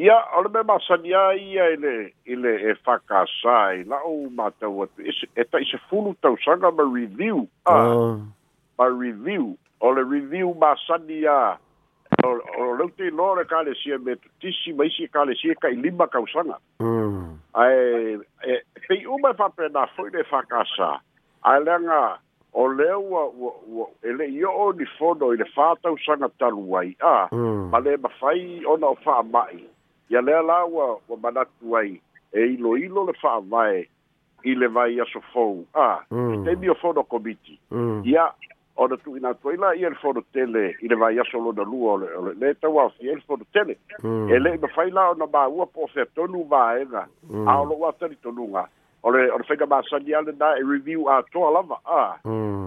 [0.00, 1.90] ia o le me masani a ia i le
[2.32, 7.40] i le e fakasā i la'u matau atu e taʻisefulu tausaga ma reviu
[7.72, 8.14] a ah.
[8.80, 9.44] ma reviu
[9.80, 11.36] o le reviu masani a
[12.28, 16.06] o leu te iloa o le kalesia me tutisi ma isi e kalesia ka'i lima
[16.16, 17.34] kausaga hmm.
[17.60, 18.56] ae e
[18.88, 20.90] pei uma e faapena fo'i le e fakasā
[21.52, 21.98] ae leaga
[22.62, 26.94] o lea ua ua ua e le'i o'o ni fono i le fātausaga talu ai
[27.14, 27.68] a hmm.
[27.76, 29.60] ma le mafai ona o fa'amaʻi
[30.10, 32.00] ia lea la ua ua manatu ai
[32.32, 33.88] e iloilo le fa'avae
[34.42, 36.44] i le vai aso fou a mm.
[36.44, 38.02] taimi o fono komiti mm.
[38.04, 38.26] ia
[38.76, 42.54] ona tu'uina atu ai la ia le tele i le vaiaso lona lua o leʻilē
[42.60, 44.28] tauaofia i le tele mm.
[44.32, 47.06] e le'i mafai la ona māua po o featonu vaega
[47.46, 48.66] a o lo'u atalitonuga
[49.04, 52.18] ole ole fega ba sadia le da e review a to lava a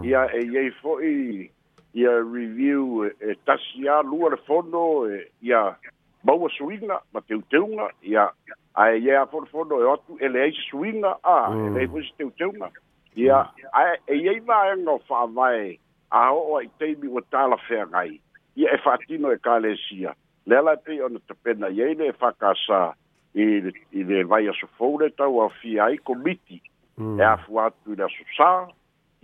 [0.06, 1.49] ia e ye fo i
[1.93, 5.75] ia review e, e tasia lua le fono e, ia
[6.23, 8.29] maua suiga ma teuteuga ia
[8.75, 11.73] ae ia afonofono e atu e leai suiga a e mm.
[11.75, 12.71] leai fosi teuteuga
[13.15, 13.41] ia
[13.73, 15.77] ae e iai vaega o fa'avae
[16.12, 18.21] aoo ai taimi ua talafeagai
[18.55, 22.93] ia e fa'atino e kalesia le ala e pei ona tapena iai le e fakasā
[23.36, 23.49] i
[23.99, 26.62] i le vai asofou le tau afia ai komiti
[26.97, 27.19] mm.
[27.19, 28.53] e afu atu i le asosā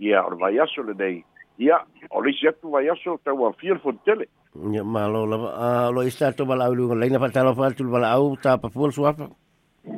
[0.04, 1.24] ia o le vai aso lenei
[1.58, 5.48] ia o leisi atu vai aso tau afia le fonitele Ia malo lava.
[5.54, 8.68] Ah, lo ista to bala au lunga leina patala fa tu bala au ta pa
[8.68, 9.30] pul suapa.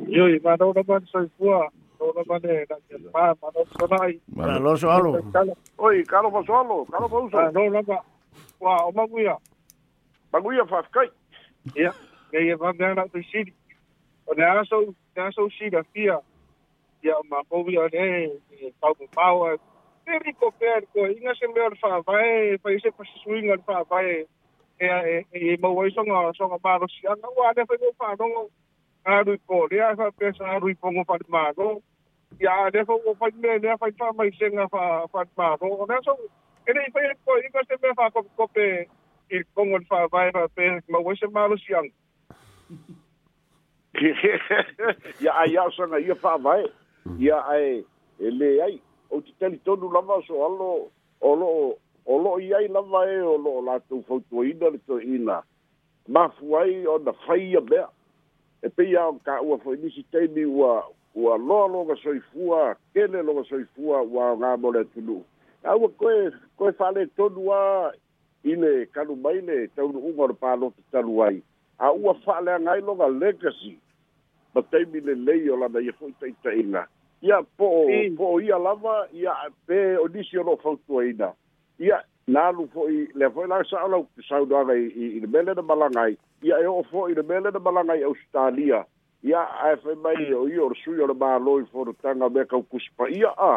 [0.07, 1.69] Yo i ma no ba so fua.
[1.99, 4.13] No la ba de la pa ma no so nai.
[4.35, 5.11] Ma lo so alo.
[5.79, 7.37] Oi, calo pa so alo, calo pa uso.
[7.37, 7.97] Ah, no la ba.
[8.61, 9.33] Wa o ma guia.
[10.31, 11.09] Ma guia fa kai.
[11.75, 11.89] Ia.
[12.29, 13.53] Ke ia va de la sidi.
[14.29, 16.19] O ne aso, ne aso sidi afia.
[17.03, 18.31] Ia ma po vi ane,
[18.79, 19.55] pa pa pa.
[20.05, 24.25] Very compared ko inga se me alfa vai, pa ise pa suinga alfa vai.
[24.79, 24.85] e
[25.33, 28.15] e e mo wai songa songa ba ro si anga wa de fe ko fa
[28.19, 28.49] no
[29.05, 31.81] a ru ko de a fa pe sa ru ko mo fa ma go
[32.39, 35.85] ya de fo ko fa me ne fa fa mai senga fa fa ma go
[35.85, 36.17] na so
[36.65, 38.85] e nei fa ko i ko se me fa ko ko pe
[39.31, 41.93] i ko mo fa vai fa pe mo wai se ma ro si anga
[45.21, 46.65] ya ai au sanga ia fa vai
[47.19, 47.85] ia ai
[48.19, 48.81] ele ai
[49.11, 50.89] o te tele tonu lava so alo
[51.21, 51.49] o lo
[52.05, 55.41] o lo'o i ai lava e o lo'o latou fautuaina le toeina
[56.07, 57.87] mafu ai ona faia mea
[58.61, 60.83] e peia o kā'ua foi nisi taimi ua
[61.15, 65.23] ua loa loga soifua kele loga soifua ua ogā mo le atunu'u
[65.63, 67.61] aua koe koe fa'aletonu a
[68.43, 71.39] i le kalu mai le taunu'uga o le paloto talu ai
[71.79, 73.77] a ua fa'aleaga ai loga legacy
[74.53, 76.83] ma taimi lelei o lana ia fo'i taʻitaʻiga
[77.21, 79.33] ia po o po o ia lava ia
[79.67, 81.31] pe o nisi o lo'o fautuaina
[81.83, 81.99] ia
[82.31, 86.15] na alu fo'i lea fo'i la sa'alau saunoaga i le mea lena malaga ai
[86.47, 88.79] ia e o'o fo'i le mea lena malaga i australia
[89.31, 92.29] ia ae fai mai o ia o le sui o le mālo i fonotaga o
[92.37, 93.51] mea kaukusi paia a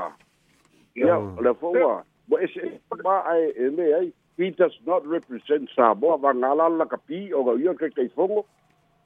[1.02, 1.94] ia lea fo'i ua
[2.32, 2.72] ua ese
[3.06, 4.10] ma ae e, e, e lē ai
[4.40, 8.42] he does not represent samoa vagala lakapī o ia kaikaifogo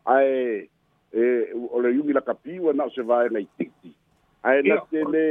[0.05, 0.69] ae
[1.13, 1.25] e
[1.69, 3.93] o le iumi lakapi ua na e, o se vaega i titi
[4.49, 5.29] ae na tele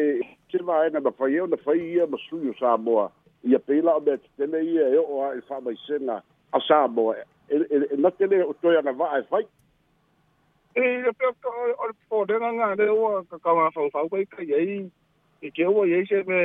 [0.54, 3.10] se vaega na fai e ona fai ia ma sui o samoa
[3.44, 6.22] ia peila o mea tetele ia e o'o ae fa'amaisena
[6.52, 7.16] a sa moa
[7.50, 9.44] e, e, e natele o toe ana va'a e fai
[10.76, 14.80] e o le pōlega gale ua kakaga faufau kai kai ai
[15.42, 16.42] e ke ua iai se me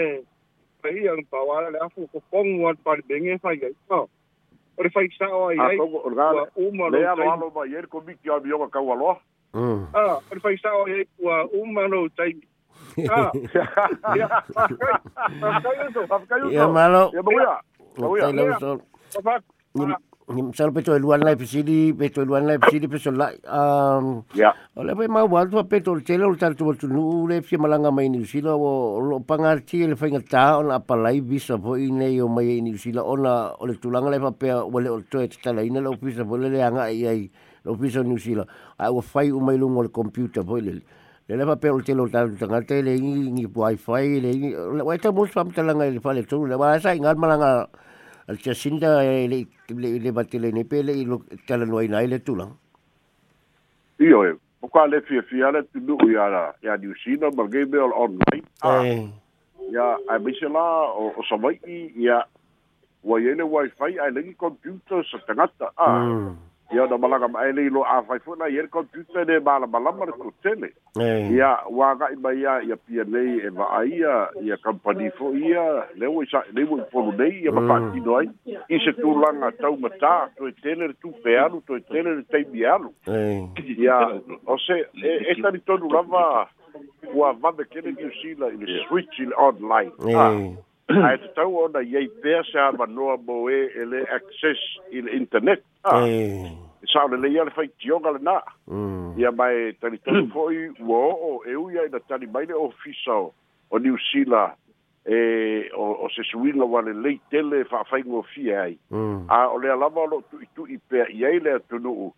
[0.83, 4.09] pai ana pauala le afu kopogu a palibegi e fai ai o
[4.87, 5.79] le faisa'o ai ai
[6.55, 9.19] uma lea loalo mai ai le komiti amioga kau aloa
[9.67, 12.47] o le faisa'o ai ai ua uma lou taimi
[12.97, 13.17] ya,
[14.55, 16.55] Mafkai Yusuf, Mafkai Yusuf.
[16.55, 17.11] Ya malo.
[17.13, 17.49] Ya baguya.
[17.97, 18.23] Baguya.
[18.31, 18.79] Mafkai Yusuf.
[20.25, 23.37] Nyimsal peto luan lai pisidi, peto luan lai pisidi, peto lai.
[23.45, 24.55] Um, ya.
[24.75, 27.91] Ole pe mau wal tu peto tele ul tar tu tu nu le pe malanga
[27.93, 31.77] mai ni sila wo oh, lo pangarti le fainga ta on apa lai bisa bo
[31.77, 35.29] ine yo mai ni sila ona ah, ole tulanga lai pe ole ol tu et
[35.43, 37.11] tala ine lo bisa bo le anga ya, ai ya.
[37.13, 37.23] ai
[37.69, 38.47] lo bisa ni sila.
[38.81, 40.81] Ai wo fai u mai lungo le computer bo le.
[41.27, 44.93] le lava pe o te lo tau tangata le ingi ingi wifi le ingi o
[44.93, 47.69] e te mos whamtalanga le whale tonu le wala sai ngal malanga
[48.29, 52.07] al te sinda le le eh, le bate le nepe le ilo tala noi nai
[52.09, 52.53] le tulang
[53.99, 57.49] Iyo e o ka le fia fia le tunu u yara ya New Zealand ma
[57.49, 58.85] game all online ah.
[58.85, 59.09] eh.
[59.73, 61.57] ya a misela ah, o o samai
[61.97, 62.21] ya
[63.03, 66.05] wa yele wifi ai lengi computer sa tangata a ah.
[66.05, 66.44] mm.
[66.73, 70.69] ia ona malaga ma ele ilo afai fona ia le computa le malamalama le kotele
[71.31, 76.25] ia uaga'i mai ia ia pia nei e va'a ia ia kampani fo'i ia leua
[76.25, 78.19] e lei ua e ipolu nei ia mafa'atino mm.
[78.19, 82.91] ai i se tulaga taumatā toe tele le tupe alu toe tele le taimi alu
[83.77, 83.99] ia
[84.47, 86.47] o se e, e talitonu lava
[87.15, 90.33] ua vave kele niusila i le switch i le online ah,
[90.89, 94.61] ae tatau ona iai pea se avanoa mo ē e le access
[94.91, 95.63] i le internet
[95.93, 96.53] e
[96.89, 98.39] saole leia le faitioga lenā
[98.71, 99.19] mm.
[99.21, 103.33] ia mae talitali fo'i ua o'o e uia ina tali mai le ofisa o
[103.75, 104.55] o new sela
[105.05, 109.27] e o, o se suiga ua lelei tele fa'afaigofia e ai mm.
[109.29, 112.13] a o lea lava o lo'o tu'ituʻi pea i ai le atunu'u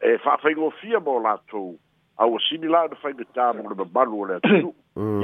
[0.00, 1.76] e fa'afaigofia mo latou
[2.16, 4.74] aua sini la ona faigatā mo le mamalu o le atunu'u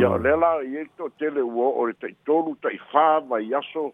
[0.00, 0.22] ia o mm.
[0.24, 3.92] lea la iai to'o tele ua o'o le taʻitolu taʻifā mai aso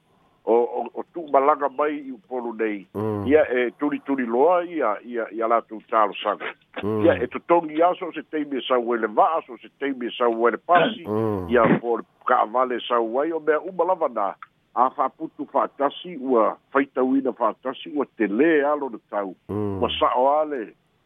[0.48, 3.26] o o, o tu balaga mai i polo nei mm.
[3.28, 6.48] ia e turi turi loa ia ia ia la tu talo sanga
[6.82, 7.04] mm.
[7.04, 10.08] ia e to tongi aso se te me sa wele va aso se te me
[10.16, 11.50] sa wele pasi mm.
[11.52, 14.30] ia por ka vale sa wai o be u balava na
[14.78, 19.00] a fa putu fa tasi ua faita wina fa tasi ua te le alo de
[19.12, 19.82] tau mm.
[19.84, 20.62] ua sa o ale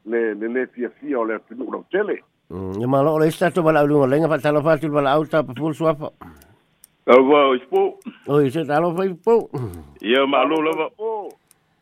[0.07, 2.23] le le le fia fia o le tunu ura tele
[2.53, 2.91] Ya mm.
[2.93, 6.11] malo oleh satu balau lu ngoleng apa talofa tu balau ta pul suapa.
[7.11, 7.81] Au wā, oi spō.
[8.31, 9.35] Oi, se tālo fai spō.
[10.07, 10.85] Ia, mā lō lava.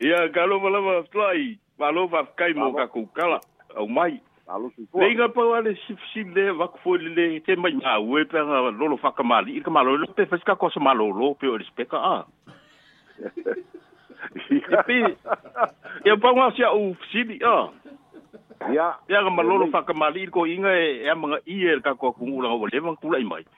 [0.01, 1.45] Ia, ka lō lava fly.
[1.81, 3.37] Mā lō fā fkai mō kā kūkala.
[3.75, 4.15] Au mai.
[4.99, 8.41] Nei ngā pāu ale sifsim le, wāku fō le le, te mai ngā ue pē
[8.49, 9.59] ngā lolo whaka māli.
[9.61, 12.01] Ika mā lō lō pē, fēs kā kōsa mā lō lō pē o le speka
[12.01, 12.17] ā.
[16.01, 17.55] Ia pāu ngā sia u fsibi ā.
[18.73, 18.89] Ia.
[19.13, 22.09] Ia ngā mā lolo whaka māli, ko inga e, e amanga i e kā kua
[22.17, 23.43] kūngu langa o le, wāku lai mai.
[23.45, 23.57] Ia.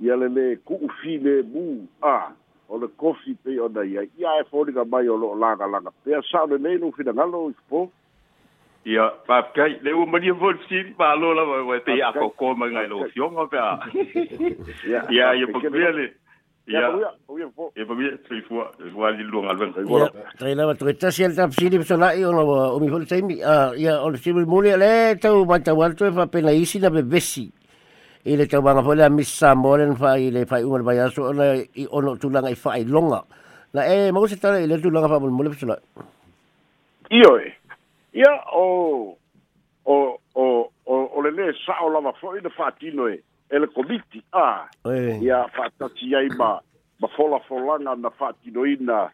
[0.00, 1.64] ia le lē ku'u file mu
[2.04, 2.32] a
[2.68, 6.50] o le kofi pei ona iai ia e foliga mai o lo'o lagalaga pea sa'o
[6.50, 7.88] lelei lou finagalo ispo
[8.84, 13.46] ia faapekai le ua malia folisili palo lava ua pei akoko mai gae lo fioga
[13.48, 16.12] pea ia ia pakuia le
[20.78, 23.38] taitasialetapsilipsolaʻi olaumi holitaimi
[23.78, 27.48] ia ole simulimuli ale tau matau atu e faapena isi na vevesi
[28.26, 31.28] i le tau wanga pole a Miss Samoren wha i le whai ungar bai aso
[31.30, 33.20] ona i ono tūlanga i whai longa.
[33.72, 35.76] Na e, mago se tāna i le tūlanga wha mule pisuna.
[37.14, 37.52] Io e.
[38.18, 38.64] Ia o
[39.86, 39.98] o
[40.34, 40.44] o
[40.90, 44.18] o o le le sa o lava fo i le fatino e e le komiti
[44.32, 45.20] a e.
[45.22, 46.58] ia fatati ai ma
[46.98, 49.06] ma fola folanga na fatino ina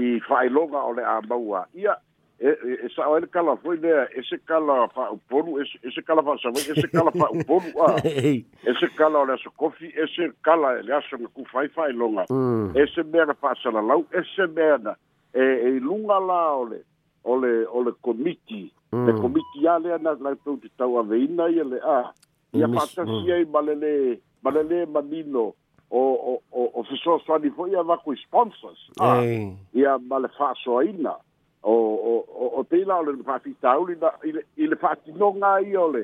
[0.00, 2.00] i fai longa o le a maua ia
[2.40, 4.08] essa hora que ela foi, né?
[4.12, 9.20] Esse cala o povo, esse, esse cala faça, esse cala o povo, ah, esse cala
[9.20, 12.24] olha só, coffee, esse cala, ele acha que fai fai longa.
[12.30, 12.72] Mm.
[12.76, 13.80] Esse merda passa lá,
[14.12, 14.98] esse merda
[15.32, 16.80] é é lunga lá, olha,
[17.22, 19.20] olha, olha comiti, é mm.
[19.20, 22.12] comiti ali na na tu de tau aveina e ele ah,
[22.52, 23.32] e a passa se mm.
[23.32, 25.54] aí balele, balele mamino.
[25.90, 28.90] O o o o fiscal sani foi a vacu sponsors.
[28.98, 29.20] Ah,
[29.72, 31.14] e a malefaço ainda.
[31.64, 34.10] o o o te la ole pa fi taul ina
[34.60, 36.02] ile pa ti no ngai ole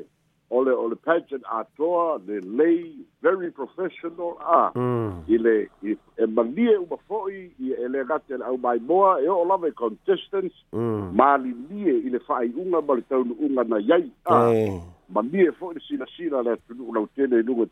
[0.51, 4.73] ole ole pageant atoa le lay very professional a ah.
[4.75, 5.25] mm.
[5.29, 5.53] ile
[5.85, 10.57] e eh, manie u foi i ele gate au mai boa e o lave contestants
[10.73, 11.13] mm.
[11.21, 14.81] mali nie ile fai unga mal taul unga na yai a ah.
[15.19, 17.67] manie foi sina sina le tu no tele no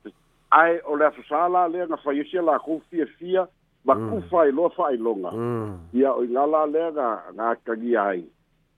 [0.61, 3.49] ai ole fa sala le na fai sia la confia fia
[3.89, 4.11] ma mm.
[4.11, 5.73] kufa i loa fa'a i loga mm.
[5.97, 7.09] ia o i gala lea ga
[7.39, 8.25] gakagia ai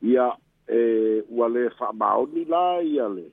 [0.07, 0.29] ia
[0.69, 3.27] e eh, ua lē fa'amaoni la ia le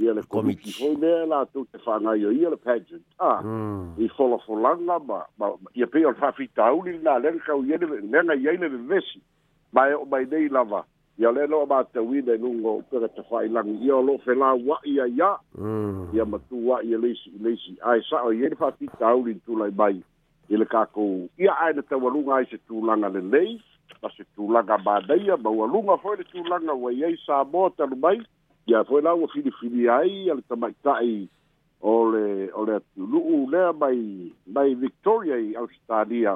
[0.00, 4.00] ia le komiti hoi lea latou te fa'agai o ia le pageant a ah, mm.
[4.00, 9.20] i folafolaga ma, ma ia pei o le fa'afitauli lenā lega kauialega iai le vevesi
[9.72, 10.80] ma e o mai nei lava
[11.18, 14.96] ia lē loa matauina e luga o pega te fa'ailagi ia o lo'o felā wa'i
[15.04, 15.34] ai a
[16.16, 19.98] ia matū wa'i e leisi i leisi ae sa'o iai le fa'afitauli ntulai mai
[20.48, 23.54] i le kakou ia ae le taualuga ai se tulaga lelei
[24.02, 27.96] ma se tulaga madaia ma ua luga foi le tulaga ua iai sa moa talu
[27.96, 28.18] mai
[28.66, 31.16] ia foi la ua filifilia ai a le tamaita'i
[31.80, 32.24] o le
[32.60, 33.98] o le atulu'u lea mai
[34.56, 36.34] mai victoria i australia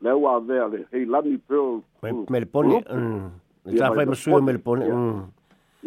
[0.00, 2.34] lea ua avea le heilami pelme mm.
[2.40, 2.82] le pone
[3.78, 4.84] tafai masua me le pone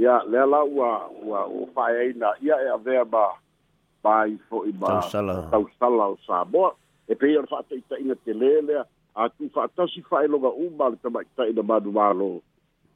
[0.03, 0.89] ia lea la ua
[1.23, 3.25] ua ua faeaina ia e avea ma
[4.03, 4.95] mai foi ma
[5.51, 6.71] tausala o sa moa
[7.09, 8.79] e pei ona fa'ataʻitaʻiga telele
[9.23, 12.29] a tu fa'atasi fa'ailoga uma le tamaʻitaʻina manumālo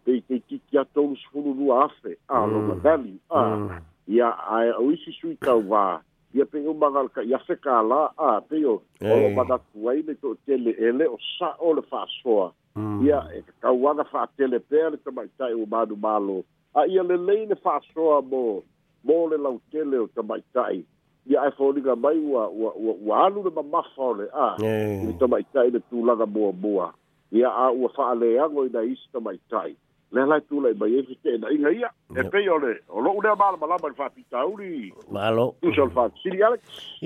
[0.05, 3.67] pei teitiki atolu sefululua afe aloga gali a mm.
[3.69, 3.81] mm.
[4.15, 5.83] ia ae au isi sui tauvā
[6.33, 11.07] ia pei o magalaka ia fekalā a pei o olo manatu ai le toʻatele ele
[11.07, 13.05] o sa'o le fa'asoa mm.
[13.05, 16.41] ia e kakauaga fa'atele pea le tamaʻitaʻi ua manumālo
[16.73, 18.63] a ia lelei le fa'asoa mo
[19.03, 20.83] mo le lautele o tamaʻitaʻi
[21.29, 24.47] ia ae foliga mai ua ua ua ua alu le mamafa o le a
[25.03, 26.87] ile tamaitai le tulaga boaboa
[27.41, 29.75] ia a ua fa'aleago ina isi tamaitai
[30.17, 33.35] le lai tula'i mai ai e fete'enaʻiga ia e pei o le o lo'u lea
[33.43, 34.71] malamalama i le fa'apitauli
[35.19, 36.59] malo usa le fa'afisili alex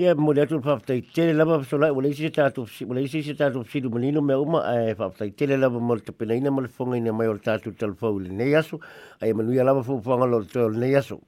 [0.06, 3.64] ia mole atu le fa'afetaitele lava fesola'i ua leisi se tatou ua leisi se tatou
[3.64, 7.28] fesili malino mea uma ae fa'afetaitele lava ma le tapenaina ma le foga ina mai
[7.28, 8.80] o le tatou talafou i lenei aso
[9.20, 11.20] ae manuia lava fo'upuaga lo le toe o lenei aso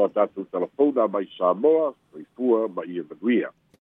[0.00, 3.54] o tātou talapona mai Samoa, mai Pua, mai Iawanuia.